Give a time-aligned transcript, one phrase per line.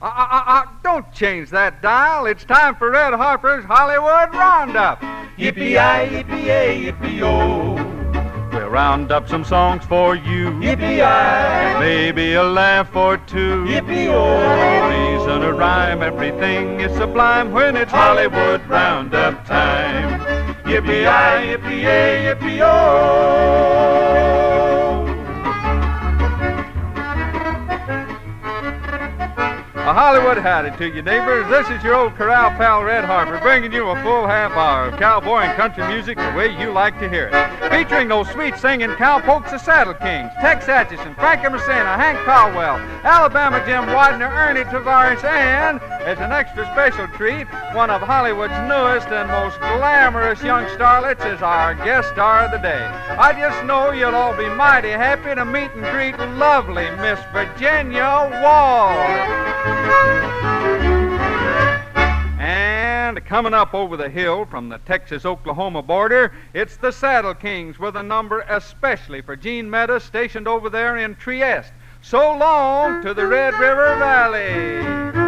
[0.00, 2.26] Uh, uh, uh, don't change that dial.
[2.26, 5.00] It's time for Redd Harper's Hollywood Roundup.
[5.36, 5.74] Yippee-yi,
[6.22, 7.74] yippee-yay, yippee-yo.
[8.52, 10.50] We'll round up some songs for you.
[10.60, 13.64] Yippee-yi, Maybe a laugh or two.
[13.64, 15.18] yippee-yo.
[15.18, 20.20] Reason or rhyme, everything is sublime when it's Hollywood Roundup time.
[20.62, 22.68] Yippee-yi, yippee-yay, yippee-yo.
[29.98, 31.48] Hollywood howdy to you, neighbors.
[31.48, 34.96] This is your old corral pal, Redd Harper, bringing you a full half hour of
[34.96, 37.70] cowboy and country music the way you like to hear it.
[37.72, 43.60] Featuring those sweet singing cowpokes, the Saddle Kings, Tex Atchison, Frankie Messina, Hank Caldwell, Alabama
[43.66, 49.28] Jim Widener, Ernie Tavares, and, as an extra special treat, one of Hollywood's newest and
[49.28, 52.82] most glamorous young starlets is our guest star of the day.
[52.82, 58.26] I just know you'll all be mighty happy to meet and greet lovely Miss Virginia
[58.42, 58.96] Wald.
[62.40, 67.78] And coming up over the hill from the Texas Oklahoma border, it's the Saddle Kings
[67.78, 71.74] with a number especially for Gene Meadows stationed over there in Trieste.
[72.00, 75.27] So long to the Red River Valley.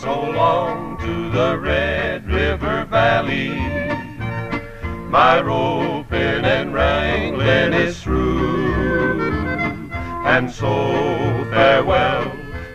[0.00, 3.58] So long to the Red River Valley.
[5.10, 9.90] My roping and wrangling is through.
[10.24, 10.68] And so
[11.50, 12.30] farewell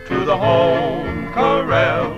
[0.07, 2.11] to the home corral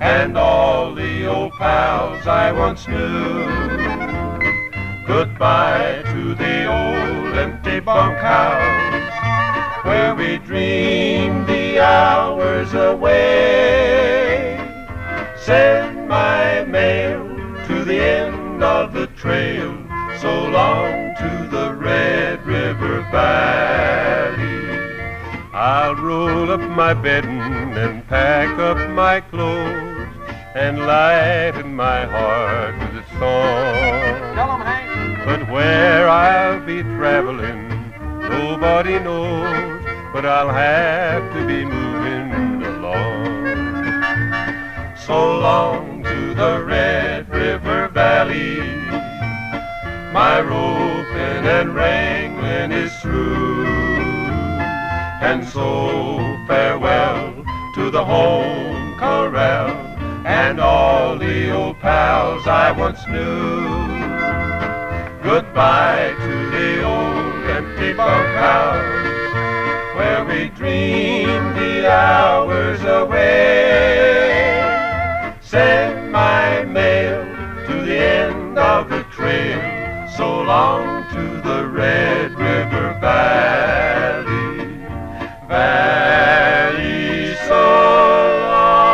[0.00, 3.44] and all the old pals I once knew.
[5.08, 14.21] Goodbye to the old empty bunkhouse where we dreamed the hours away.
[15.44, 17.26] Send my mail
[17.66, 19.76] to the end of the trail,
[20.20, 24.78] so long to the Red River Valley.
[25.52, 30.14] I'll roll up my bedding and pack up my clothes
[30.54, 34.34] and lighten my heart with a song.
[34.36, 35.24] Tell 'em, Hank.
[35.24, 39.82] But where I'll be traveling, nobody knows.
[40.12, 41.81] But I'll have to be moving
[45.12, 48.56] So long to the Red River Valley.
[50.10, 53.66] My roping and wrangling is through.
[55.28, 56.16] And so
[56.48, 59.68] farewell to the home corral
[60.24, 63.66] and all the old pals I once knew.
[65.22, 69.14] Goodbye to the old empty bunkhouse
[69.94, 74.11] where we dreamed the hours away.
[75.52, 77.26] Send my mail
[77.66, 79.60] to the end of the trail.
[80.16, 84.78] So long to the Red River Valley.
[85.46, 87.60] Valley, so
[88.48, 88.88] long.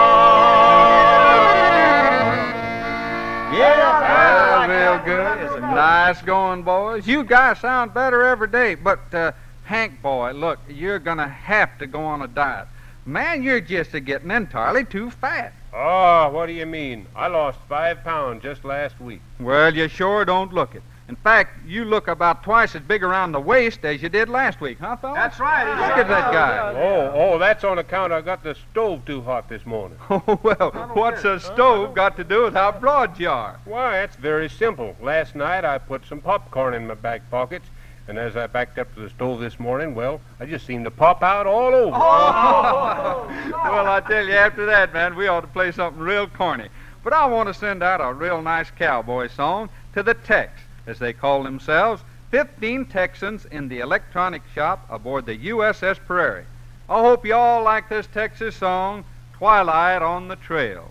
[3.57, 5.61] Yeah, real good.
[5.61, 7.07] Nice going, boys.
[7.07, 8.75] You guys sound better every day.
[8.75, 9.31] But, uh,
[9.63, 12.67] Hank, boy, look, you're going to have to go on a diet.
[13.07, 15.53] Man, you're just a getting entirely too fat.
[15.73, 17.07] Oh, what do you mean?
[17.15, 19.21] I lost five pounds just last week.
[19.39, 20.83] Well, you sure don't look it.
[21.09, 24.61] In fact, you look about twice as big around the waist as you did last
[24.61, 25.15] week, huh, fella?
[25.15, 25.65] That's right.
[25.67, 26.73] Look at that guy.
[26.77, 29.99] Oh, oh, that's on account I got the stove too hot this morning.
[30.11, 33.59] Oh, well, what's a stove got to do with how broad you are?
[33.65, 34.97] Why, it's very simple.
[35.01, 37.69] Last night I put some popcorn in my back pockets,
[38.09, 40.91] and as I backed up to the stove this morning, well, I just seemed to
[40.91, 41.95] pop out all over.
[41.95, 46.03] Oh, oh, oh, well, I tell you, after that, man, we ought to play something
[46.03, 46.69] real corny.
[47.05, 50.53] But I want to send out a real nice cowboy song to the Tex,
[50.87, 56.47] as they call themselves, 15 Texans in the electronic shop aboard the USS Prairie.
[56.89, 59.05] I hope you all like this Texas song,
[59.35, 60.91] Twilight on the Trail.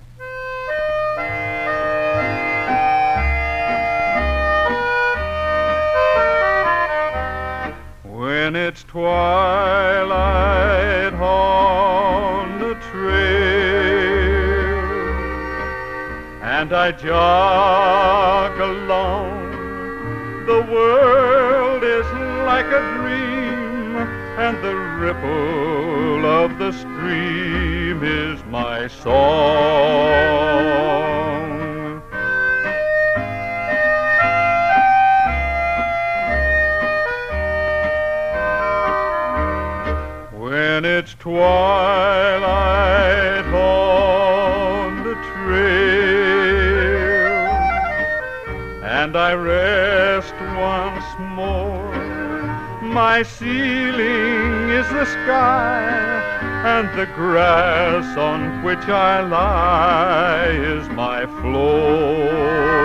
[8.47, 9.13] When it's twilight
[11.15, 13.27] on the trail
[16.41, 19.51] and I jog along,
[20.45, 22.05] the world is
[22.45, 23.97] like a dream
[24.39, 30.37] and the ripple of the stream is my song.
[41.27, 42.55] Twilight
[43.53, 46.07] on the trail
[48.81, 51.91] and I rest once more,
[52.81, 55.83] My ceiling is the sky,
[56.63, 62.77] and the grass on which I lie is my floor.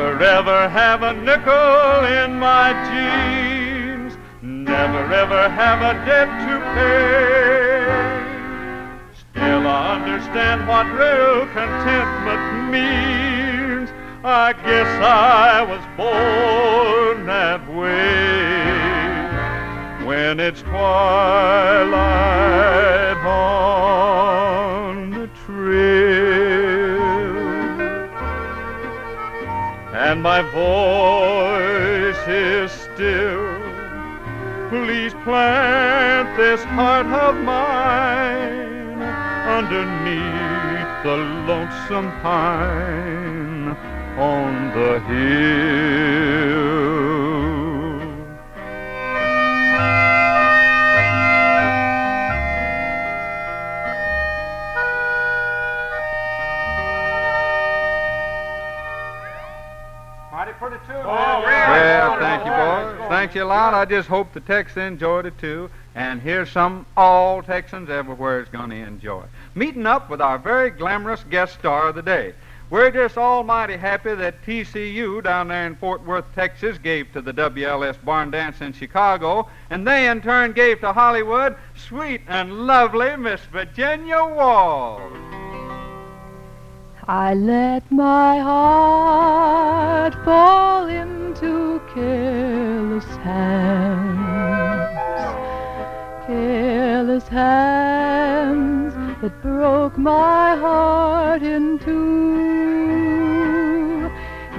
[0.00, 4.16] Never ever have a nickel in my jeans.
[4.40, 7.84] Never ever have a debt to pay.
[9.12, 13.90] Still I understand what real contentment means.
[14.24, 18.86] I guess I was born that way.
[20.06, 21.90] When it's twilight
[23.26, 24.39] on
[30.22, 33.58] my voice is still.
[34.68, 39.00] Please plant this heart of mine
[39.58, 41.16] underneath the
[41.48, 43.74] lonesome pine
[44.18, 46.10] on the hill.
[63.20, 63.74] Thanks you a lot.
[63.74, 65.68] I just hope the Texans enjoyed it too.
[65.94, 69.24] And here's some all Texans everywhere is going to enjoy.
[69.54, 72.32] Meeting up with our very glamorous guest star of the day.
[72.70, 77.34] We're just almighty happy that TCU down there in Fort Worth, Texas, gave to the
[77.34, 83.16] WLS Barn Dance in Chicago, and they in turn gave to Hollywood sweet and lovely
[83.16, 85.12] Miss Virginia Walls.
[87.06, 89.29] I let my heart
[99.20, 102.40] that broke my heart in two.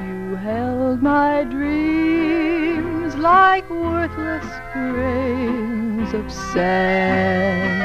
[0.05, 7.81] You held my dreams like worthless grains of sand.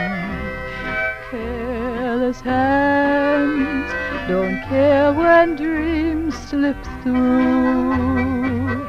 [1.30, 3.90] Careless hands
[4.28, 8.86] don't care when dreams slip through.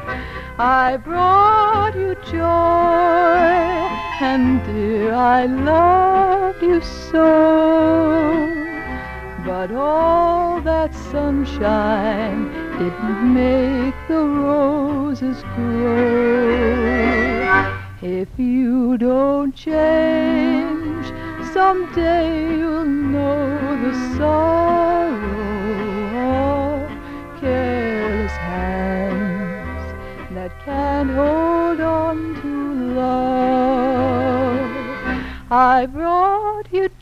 [0.58, 3.87] I brought you joy,
[4.20, 8.54] and dear, I loved you so.
[9.44, 16.98] But all that sunshine didn't make the roses grow.
[18.02, 21.06] If you don't change,
[21.52, 25.17] someday you'll know the sorrow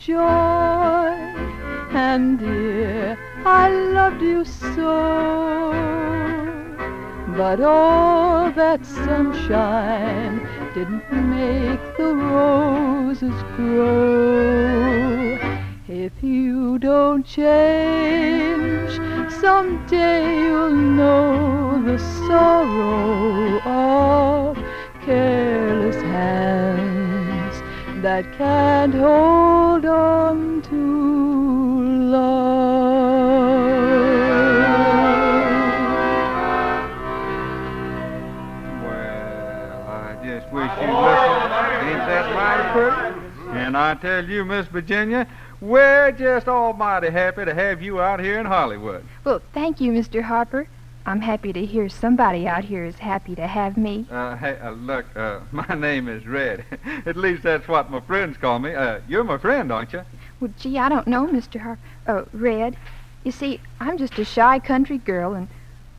[0.07, 1.11] joy,
[1.91, 5.73] and dear, I loved you so.
[7.35, 10.39] But all that sunshine
[10.73, 15.37] didn't make the roses grow.
[15.89, 18.91] If you don't change,
[19.41, 24.57] someday you'll know the sorrow of
[25.03, 26.56] careless hands
[28.01, 33.27] that can't hold on to love.
[38.83, 40.87] Well, I just wish you'd.
[41.87, 43.57] Ain't that mighty pretty?
[43.57, 45.27] And I tell you, Miss Virginia,
[45.59, 49.03] we're just almighty happy to have you out here in Hollywood.
[49.23, 50.21] Well, thank you, Mr.
[50.21, 50.67] Harper.
[51.07, 54.05] I'm happy to hear somebody out here is happy to have me.
[54.11, 56.65] Uh, hey, uh, look, uh, my name is Red.
[57.05, 58.75] At least that's what my friends call me.
[58.75, 60.01] Uh, you're my friend, aren't you?
[60.41, 61.61] Well, gee, I don't know, Mr.
[61.61, 61.81] Harper.
[62.07, 62.75] Oh, Red.
[63.23, 65.47] You see, I'm just a shy country girl, and,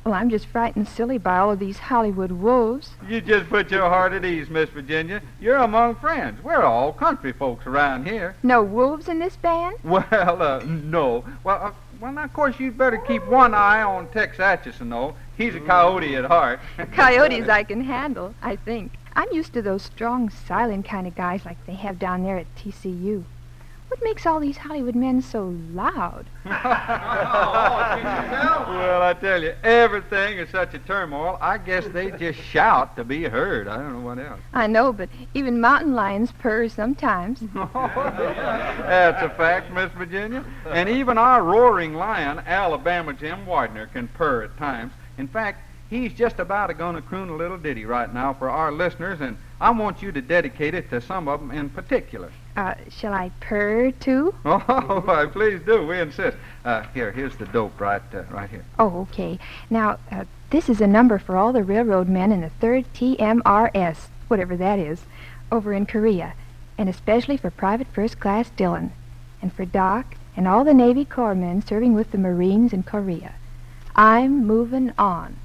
[0.04, 2.90] well, I'm just frightened silly by all of these Hollywood wolves.
[3.08, 5.22] You just put your heart at ease, Miss Virginia.
[5.40, 6.44] You're among friends.
[6.44, 8.36] We're all country folks around here.
[8.42, 9.76] No wolves in this band?
[9.84, 11.24] Well, uh, no.
[11.44, 15.14] Well, uh, well, now, of course, you'd better keep one eye on Tex Atchison, though.
[15.36, 16.60] He's a coyote at heart.
[16.92, 18.92] Coyotes I can handle, I think.
[19.14, 22.46] I'm used to those strong, silent kind of guys like they have down there at
[22.56, 23.24] TCU.
[23.88, 26.26] What makes all these Hollywood men so loud?
[26.44, 26.54] well,
[29.02, 31.38] I tell you, everything is such a turmoil.
[31.40, 33.66] I guess they just shout to be heard.
[33.66, 34.40] I don't know what else.
[34.52, 37.40] I know, but even mountain lions purr sometimes.
[37.54, 40.44] That's a fact, Miss Virginia.
[40.66, 44.92] And even our roaring lion, Alabama Jim Widener, can purr at times.
[45.16, 48.50] In fact, he's just about a going to croon a little ditty right now for
[48.50, 52.30] our listeners, and I want you to dedicate it to some of them in particular.
[52.56, 54.34] Uh, shall I purr too?
[54.44, 55.86] Oh, why, please do.
[55.86, 56.36] We insist.
[56.64, 58.64] Uh, here, here's the dope right, uh, right here.
[58.78, 59.38] Oh, okay.
[59.70, 64.08] Now, uh, this is a number for all the railroad men in the 3rd TMRS,
[64.28, 65.02] whatever that is,
[65.52, 66.34] over in Korea,
[66.76, 68.92] and especially for Private First Class Dillon,
[69.42, 73.34] and for Doc and all the Navy Corps men serving with the Marines in Korea.
[73.96, 75.36] I'm moving on.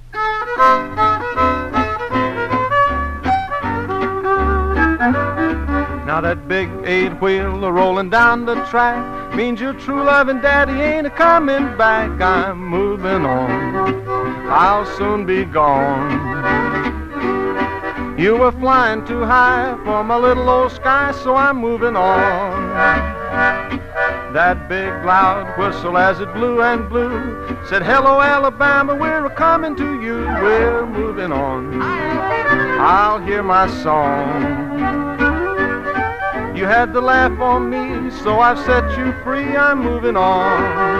[5.11, 10.73] Now that big eight wheel a rolling down the track means your true loving daddy
[10.73, 12.21] ain't a coming back.
[12.21, 14.07] I'm moving on.
[14.47, 16.31] I'll soon be gone.
[18.17, 22.73] You were flying too high for my little old sky, so I'm moving on.
[24.33, 27.11] That big loud whistle as it blew and blew
[27.67, 30.15] said, Hello, Alabama, we're coming to you.
[30.41, 31.81] We're moving on.
[31.81, 34.62] I'll hear my song.
[36.55, 39.57] You had the laugh on me, so I've set you free.
[39.57, 40.93] I'm moving on.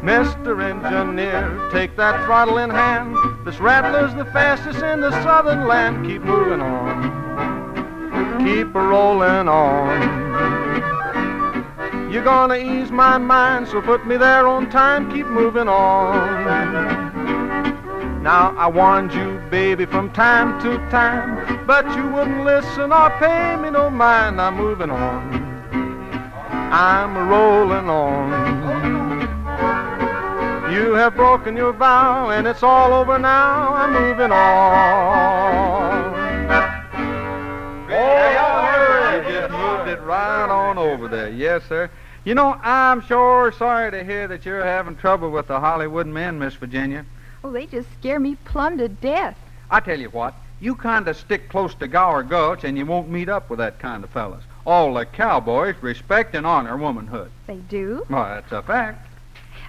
[0.00, 0.62] Mr.
[0.62, 3.16] Engineer, take that throttle in hand.
[3.46, 6.04] This rattler's the fastest in the southern land.
[6.04, 8.44] Keep moving on.
[8.44, 10.82] Keep a rolling on.
[12.10, 15.12] You're gonna ease my mind, so put me there on time.
[15.12, 16.44] Keep moving on.
[18.20, 23.54] Now I warned you, baby, from time to time, but you wouldn't listen or pay
[23.62, 24.40] me no mind.
[24.40, 25.70] I'm moving on.
[26.72, 28.75] I'm rolling on.
[30.76, 33.72] You have broken your vow, and it's all over now.
[33.72, 36.14] I'm moving on.
[37.90, 41.30] Oh, you just moved it right on over there.
[41.30, 41.90] Yes, sir.
[42.24, 46.38] You know, I'm sure sorry to hear that you're having trouble with the Hollywood men,
[46.38, 47.06] Miss Virginia.
[47.42, 49.38] Oh, they just scare me plumb to death.
[49.70, 53.08] I tell you what, you kind of stick close to Gower Gulch, and you won't
[53.08, 54.44] meet up with that kind of fellas.
[54.66, 57.30] All the cowboys respect and honor womanhood.
[57.46, 58.04] They do?
[58.10, 59.05] Well, that's a fact.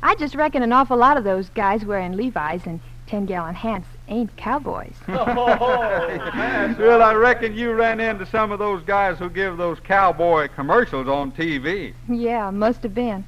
[0.01, 3.87] I just reckon an awful lot of those guys wearing Levi's and 10 gallon hats
[4.09, 4.95] ain't cowboys.
[5.07, 11.07] well, I reckon you ran into some of those guys who give those cowboy commercials
[11.07, 11.93] on TV.
[12.09, 13.25] yeah, must have been.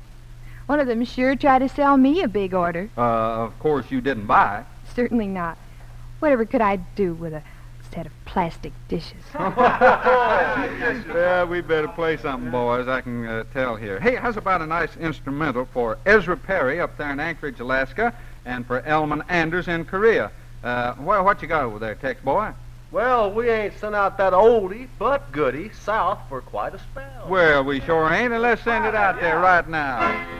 [0.67, 2.89] One of them sure tried to sell me a big order.
[2.95, 4.63] Uh, of course, you didn't buy.
[4.93, 5.57] Certainly not.
[6.19, 7.41] Whatever could I do with a
[7.91, 9.23] set of plastic dishes?
[9.33, 12.87] yeah, we better play something, boys.
[12.87, 13.99] I can uh, tell here.
[13.99, 18.13] Hey, how's about a nice instrumental for Ezra Perry up there in Anchorage, Alaska,
[18.45, 20.31] and for Elman Anders in Korea?
[20.63, 22.51] Uh, well, what you got over there, Tex boy?
[22.91, 27.27] Well, we ain't sent out that oldie but goodie south for quite a spell.
[27.27, 30.37] Well, we sure ain't, and let's send it out there right now.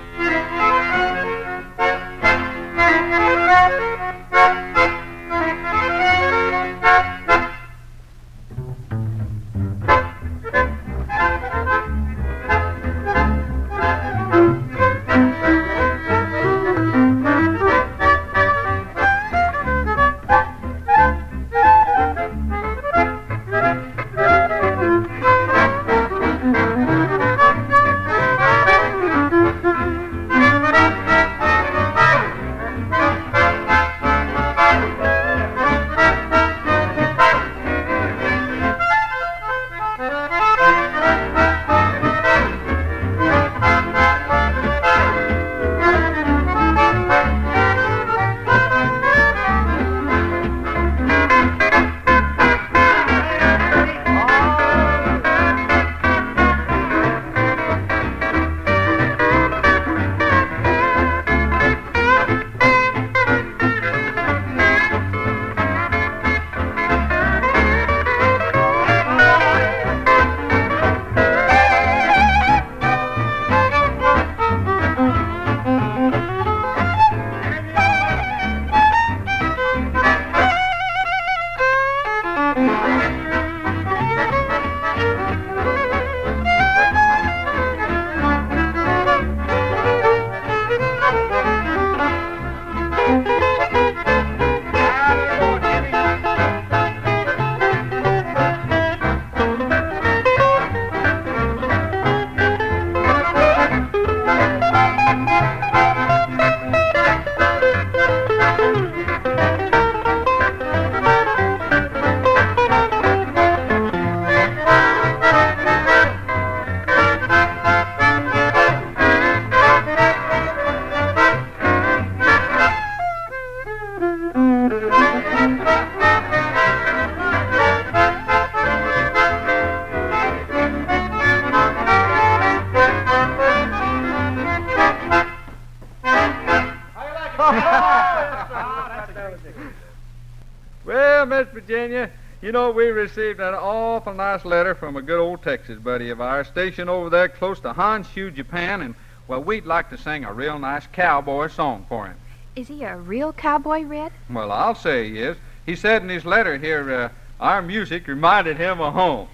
[146.20, 148.94] Of ours stationed over there close to Honshu, Japan, and,
[149.30, 152.18] well, we'd like to sing a real nice cowboy song for him.
[152.58, 154.12] Is he a real cowboy, Red?
[154.30, 155.38] Well, I'll say he is.
[155.66, 157.10] He said in his letter here, uh,
[157.40, 159.30] our music reminded him of home.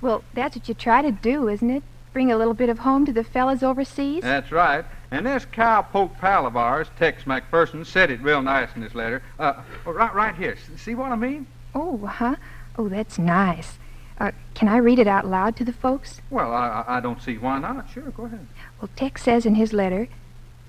[0.00, 1.82] Well, that's what you try to do, isn't it?
[2.14, 4.22] Bring a little bit of home to the fellas overseas?
[4.22, 4.86] That's right.
[5.10, 9.22] And this cowpoke pal of ours, Tex McPherson, said it real nice in his letter.
[9.38, 10.56] Uh, oh, right, right here.
[10.78, 11.46] See what I mean?
[11.74, 12.36] Oh, huh?
[12.78, 13.74] Oh, that's nice.
[14.20, 16.20] Uh, can I read it out loud to the folks?
[16.28, 17.88] Well, I, I don't see why not.
[17.90, 18.46] Sure, go ahead.
[18.80, 20.08] Well, Tex says in his letter,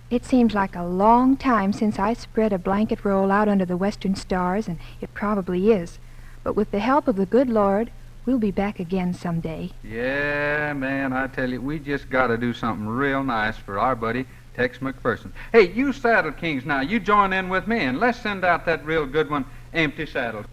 [0.10, 3.78] It seems like a long time since I spread a blanket roll out under the
[3.78, 6.00] western stars, and it probably is.
[6.44, 7.92] But with the help of the good Lord,
[8.26, 9.72] we'll be back again someday.
[9.84, 13.96] Yeah, man, I tell you, we just got to do something real nice for our
[13.96, 15.32] buddy Tex McPherson.
[15.52, 18.86] Hey, you Saddle Kings now, you join in with me, and let's send out that
[18.86, 20.46] real good one, Empty Saddles.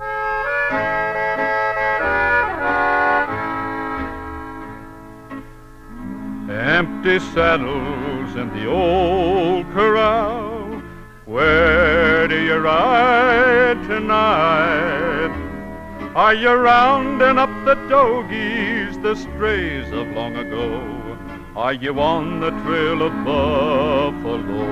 [6.51, 10.83] Empty saddles in the old corral.
[11.27, 15.29] Where do you ride tonight?
[16.17, 21.19] Are you rounding up the dogies, the strays of long ago?
[21.55, 24.65] Are you on the trail of buffalo?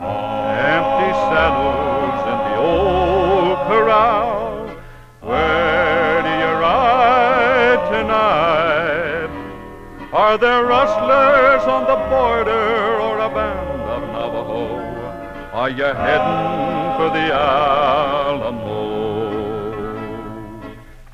[0.00, 1.73] Empty saddles
[10.34, 14.82] Are there rustlers on the border or a band of Navajo?
[15.52, 18.74] Are you heading for the Alamo?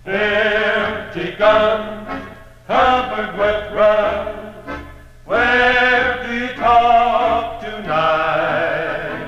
[0.06, 2.24] Empty guns
[2.66, 4.80] covered with rust.
[5.26, 9.20] Where do you talk tonight?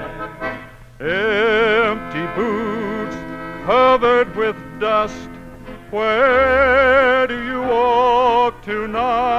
[1.00, 3.16] Empty boots
[3.66, 5.28] covered with dust.
[5.90, 9.31] Where do you walk tonight?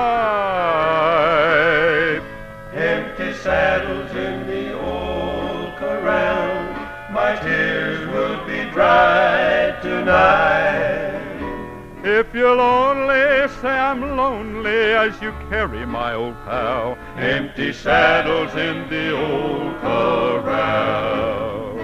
[12.33, 16.97] You're lonely, say I'm lonely as you carry my old pal.
[17.15, 21.79] Empty saddles in the old corral.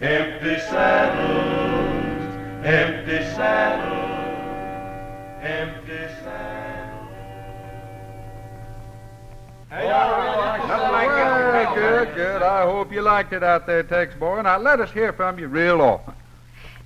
[0.00, 3.94] Empty saddles, empty saddles,
[5.42, 7.10] empty saddles.
[9.70, 12.42] Well, oh, good, good.
[12.42, 14.42] I hope you liked it out there, Tex boy.
[14.42, 16.14] Now let us hear from you real often.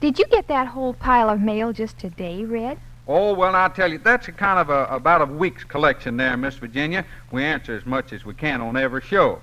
[0.01, 2.79] Did you get that whole pile of mail just today, Red?
[3.11, 6.37] Oh, well, I'll tell you, that's a kind of a, about a week's collection there,
[6.37, 7.07] Miss Virginia.
[7.33, 9.41] We answer as much as we can on every show.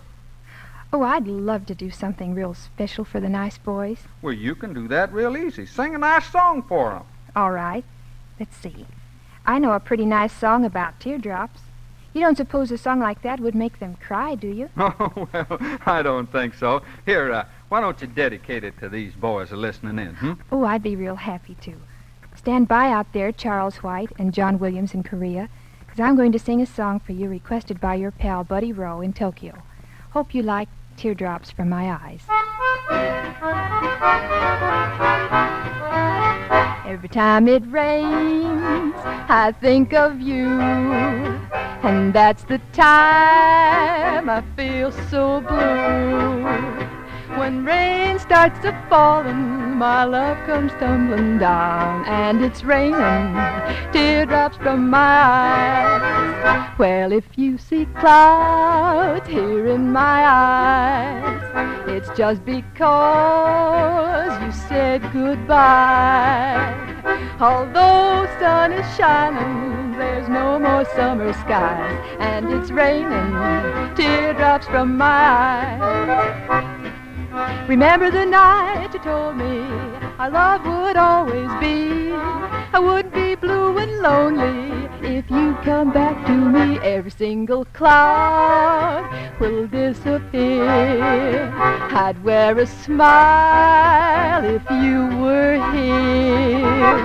[0.93, 3.97] Oh, I'd love to do something real special for the nice boys.
[4.21, 5.65] Well, you can do that real easy.
[5.65, 7.03] Sing a nice song for 'em.
[7.35, 7.83] All right.
[8.39, 8.85] Let's see.
[9.47, 11.61] I know a pretty nice song about teardrops.
[12.13, 14.69] You don't suppose a song like that would make them cry, do you?
[14.77, 16.83] Oh, well, I don't think so.
[17.05, 20.33] Here, uh, why don't you dedicate it to these boys listening in, hmm?
[20.51, 21.73] Oh, I'd be real happy to.
[22.45, 25.49] Stand by out there, Charles White and John Williams in Korea,
[25.87, 29.01] 'cause I'm going to sing a song for you requested by your pal Buddy Rowe
[29.01, 29.63] in Tokyo.
[30.11, 32.27] Hope you like Teardrops from My Eyes.
[36.85, 38.93] Every time it rains,
[39.27, 40.47] I think of you.
[41.81, 46.94] And that's the time I feel so blue.
[47.37, 53.35] When rain starts to falling, my love comes tumbling down, and it's raining
[53.91, 56.79] teardrops from my eyes.
[56.79, 66.73] Well, if you see clouds here in my eyes, it's just because you said goodbye.
[67.41, 73.33] Although sun is shining, there's no more summer skies, and it's raining
[73.95, 76.94] teardrops from my eyes.
[77.67, 79.59] Remember the night you told me
[80.17, 82.54] our love would always be.
[82.75, 86.77] I would be blue and lonely if you come back to me.
[86.79, 89.07] Every single cloud
[89.39, 91.53] will disappear.
[91.55, 96.99] I'd wear a smile if you were here.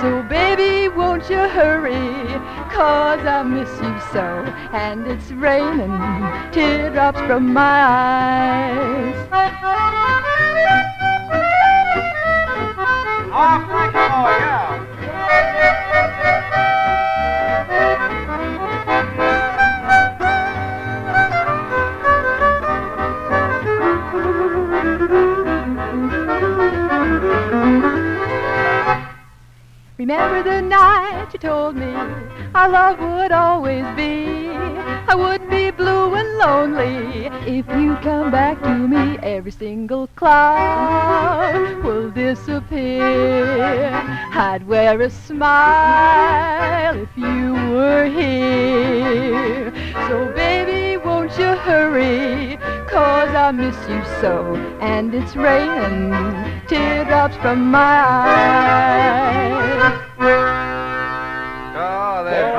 [0.00, 2.26] So baby, won't you hurry?
[2.74, 4.26] Cause I miss you so.
[4.72, 6.00] And it's raining
[6.50, 9.28] teardrops from my eyes.
[13.34, 14.71] Oh, Frankie boy, yeah.
[29.98, 31.94] Remember the night you told me
[32.54, 34.48] our love would always be.
[35.06, 39.18] I wouldn't be blue and lonely if you come back to me.
[39.22, 43.90] Every single cloud will disappear.
[44.34, 49.72] I'd wear a smile if you were here.
[50.08, 50.81] So baby,
[51.32, 52.58] won't you hurry?
[52.88, 54.54] Cause I miss you so.
[54.80, 56.10] And it's raining
[56.66, 59.32] teardrops from my eyes.
[61.74, 62.52] Oh, that's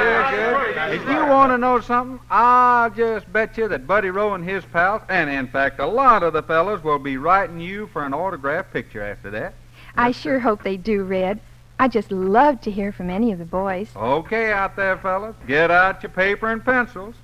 [0.00, 0.70] real good.
[0.70, 0.94] Real good.
[0.94, 4.64] If you want to know something, I'll just bet you that Buddy Rowe and his
[4.64, 8.14] pals, and in fact a lot of the fellows, will be writing you for an
[8.14, 9.54] autograph picture after that.
[9.96, 11.40] I sure hope they do, Red.
[11.78, 13.88] I just love to hear from any of the boys.
[13.96, 17.16] Okay, out there, fellas, get out your paper and pencils.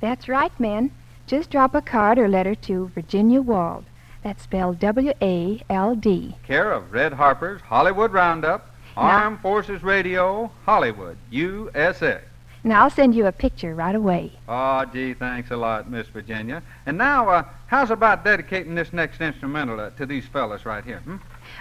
[0.00, 0.90] That's right, men.
[1.26, 3.84] Just drop a card or letter to Virginia Wald.
[4.22, 6.36] That's spelled W A L D.
[6.46, 12.20] Care of Redd Harper's Hollywood Roundup, Armed Forces Radio, Hollywood, USA.
[12.64, 14.32] Now I'll send you a picture right away.
[14.48, 16.62] Oh, gee, thanks a lot, Miss Virginia.
[16.86, 20.98] And now, uh, how's about dedicating this next instrumental uh, to these fellas right here?
[21.00, 21.16] Hmm?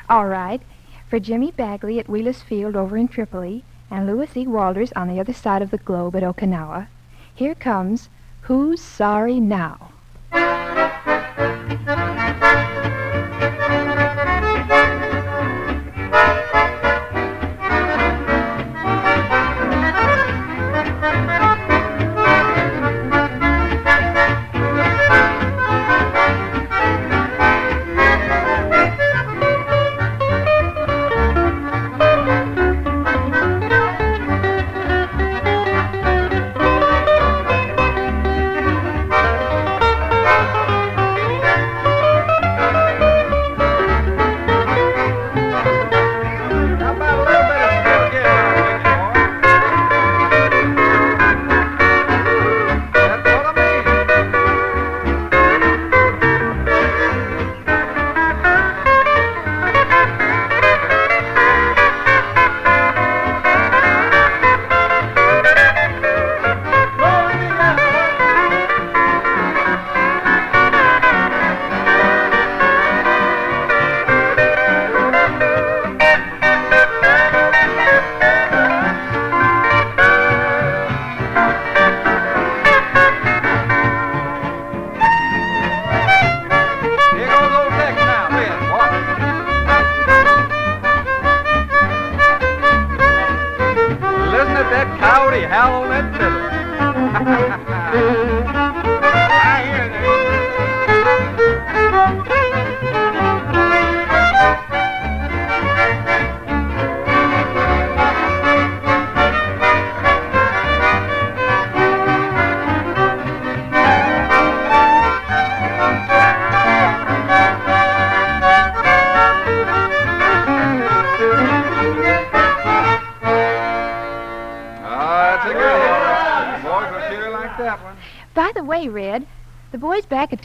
[0.09, 0.61] All right.
[1.07, 4.47] For Jimmy Bagley at Wheelus Field over in Tripoli and Louis E.
[4.47, 6.87] Walters on the other side of the globe at Okinawa,
[7.35, 8.09] here comes
[8.45, 9.89] Who's Sorry Now?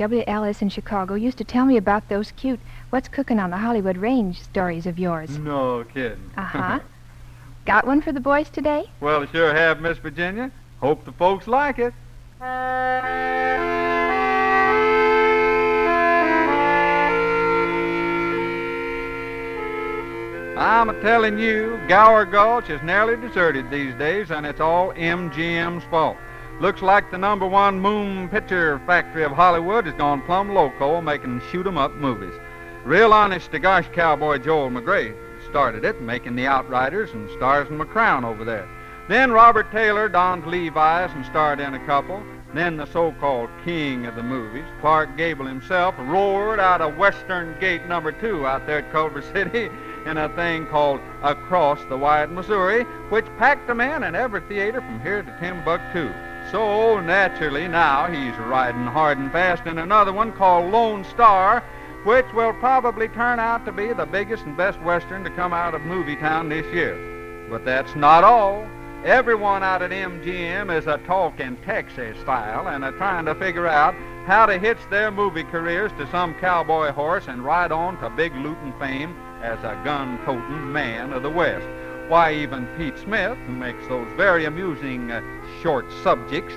[0.01, 2.61] At WLS in Chicago used to tell me about those cute
[2.91, 5.39] What's Cooking on the Hollywood Range stories of yours.
[5.39, 6.31] No kidding.
[6.37, 6.81] Uh huh.
[7.67, 8.85] Got one for the boys today?
[9.01, 10.51] well, sure have, Miss Virginia.
[10.81, 11.93] Hope the folks like it.
[20.57, 26.17] I'm telling you, Gower Gulch is nearly deserted these days, and it's all MGM's fault.
[26.61, 31.41] Looks like the number one moon picture factory of Hollywood has gone plumb loco making
[31.51, 32.35] shoot 'em up movies.
[32.85, 35.15] Real honest to gosh cowboy Joel McCrea
[35.49, 38.69] started it, making the Outriders and Stars in My Crown over there.
[39.09, 42.23] Then Robert Taylor donned Levi's and starred in a couple.
[42.53, 47.87] Then the so-called king of the movies, Clark Gable himself, roared out of Western Gate
[47.87, 49.71] number two out there at Culver City
[50.05, 55.01] in a thing called Across the Wide Missouri, which packed in in every theater from
[55.01, 56.13] here to Timbuktu.
[56.51, 61.63] So naturally now he's riding hard and fast in another one called Lone Star,
[62.03, 65.75] which will probably turn out to be the biggest and best Western to come out
[65.75, 67.47] of Movie Town this year.
[67.49, 68.67] But that's not all.
[69.05, 73.95] Everyone out at MGM is a talking Texas style and are trying to figure out
[74.27, 78.35] how to hitch their movie careers to some cowboy horse and ride on to big
[78.35, 81.67] looting fame as a gun-toting man of the West.
[82.11, 85.23] Why, even Pete Smith, who makes those very amusing uh,
[85.63, 86.53] short subjects,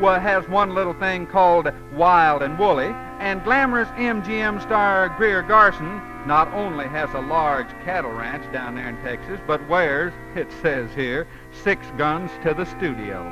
[0.00, 2.86] has one little thing called Wild and Woolly,
[3.20, 8.88] And glamorous MGM star Greer Garson not only has a large cattle ranch down there
[8.88, 13.24] in Texas, but wears, it says here, six guns to the studio.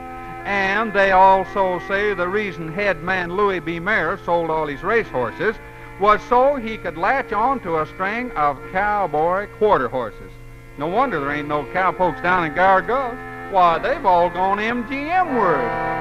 [0.44, 3.80] And they also say the reason head man Louis B.
[3.80, 5.56] Mayer sold all his racehorses
[5.98, 10.32] was so he could latch on to a string of cowboy quarter horses.
[10.78, 13.16] No wonder there ain't no cowpokes down in Gower.
[13.50, 15.92] Why, they've all gone MGM word.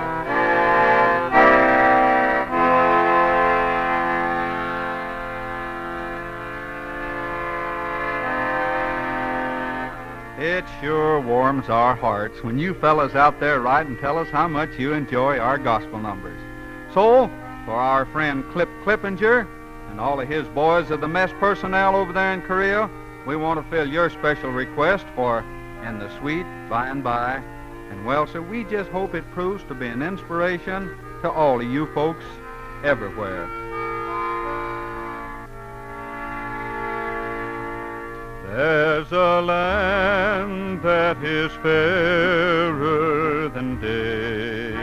[10.39, 14.47] It sure warms our hearts when you fellas out there write and tell us how
[14.47, 16.39] much you enjoy our gospel numbers.
[16.93, 17.29] So,
[17.65, 19.45] for our friend Clip Clippinger
[19.89, 22.89] and all of his boys of the mess personnel over there in Korea,
[23.25, 25.45] we want to fill your special request for
[25.85, 27.43] In the Sweet By and By.
[27.91, 31.67] And well, sir, we just hope it proves to be an inspiration to all of
[31.67, 32.23] you folks
[32.83, 33.47] everywhere.
[38.47, 44.73] There's a land that is fairer than day,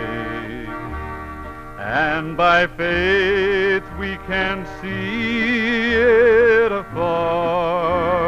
[1.78, 8.27] and by faith we can see it afar.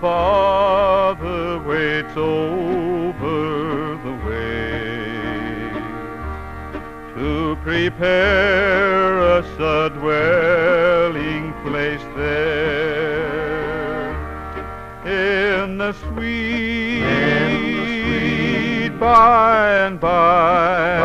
[0.00, 5.70] The Father waits over the way
[7.16, 12.88] to prepare us a dwelling place there
[15.04, 17.04] in the sweet,
[18.98, 20.96] by and by,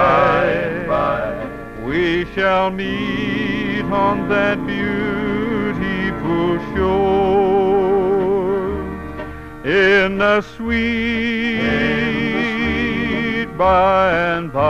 [1.83, 7.44] we shall meet on that beautiful shore
[9.65, 10.75] in the sweet
[13.57, 14.69] by and by,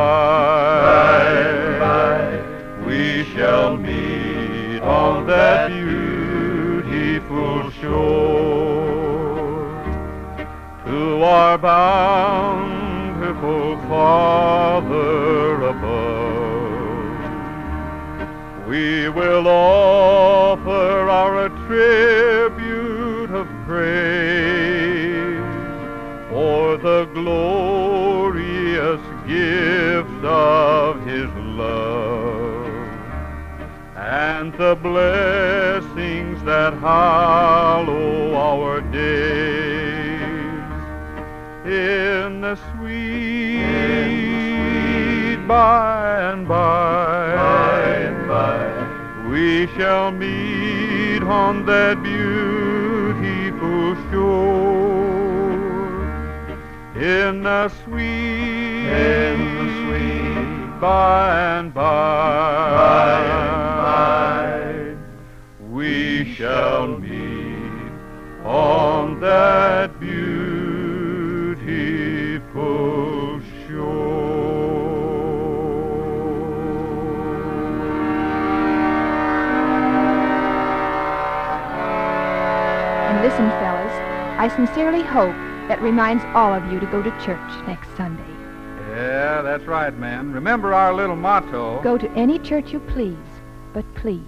[2.85, 9.65] we shall meet on that beautiful shore.
[10.85, 16.15] To our bountiful Father above.
[18.69, 24.34] We will offer our tribute of praise
[26.95, 31.29] the glorious gifts of His
[31.61, 32.67] love.
[33.97, 39.75] And the blessings that hallow our days
[41.65, 43.65] in the sweet
[45.47, 47.35] by and by,
[49.29, 54.64] we shall meet on that beautiful shore
[56.95, 61.91] in the sweet, in the sweet by and by,
[65.69, 67.91] we shall meet
[68.45, 70.61] on that beautiful
[73.67, 74.15] shore.
[83.09, 83.91] And listen, fellas,
[84.39, 85.35] I sincerely hope
[85.67, 88.23] that reminds all of you to go to church next Sunday.
[88.91, 90.31] Yeah, that's right, man.
[90.31, 91.81] Remember our little motto.
[91.81, 93.17] Go to any church you please,
[93.73, 94.21] but please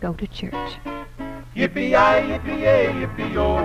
[0.00, 0.78] go to church.
[1.56, 3.56] Yippee-yi, yippee-yay, yippee-yo.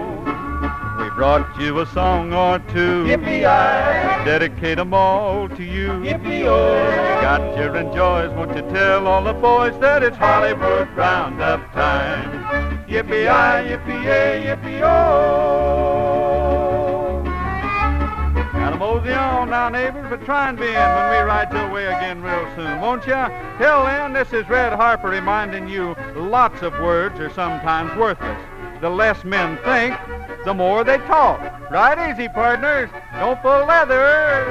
[0.98, 3.06] We brought you a song or two.
[3.06, 5.90] Yippee-yi, Dedicate 'em all to you.
[6.02, 6.58] yippee-yo.
[7.22, 12.32] Got your enjoys, won't you tell all the boys that it's Hollywood Roundup time?
[12.88, 15.83] Yippee-yi, yippee-yay, yippee-yo.
[19.04, 22.22] Mosey on now, neighbors, but try and be in when we ride your way again
[22.22, 23.28] real soon, won't ya?
[23.58, 28.40] Till then, this is Redd Harper reminding you lots of words are sometimes worthless.
[28.80, 29.98] The less men think,
[30.46, 31.42] the more they talk.
[31.70, 32.90] Ride easy, partners.
[33.20, 34.46] Don't pull leather.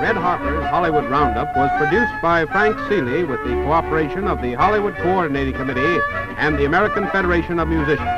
[0.00, 4.96] Redd Harper's Hollywood Roundup was produced by Frank Seeley with the cooperation of the Hollywood
[4.96, 6.00] Coordinating Committee
[6.38, 8.08] and the American Federation of Musicians.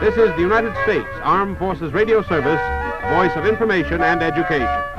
[0.00, 2.60] This is the United States Armed Forces Radio Service,
[3.08, 4.89] voice of information and education.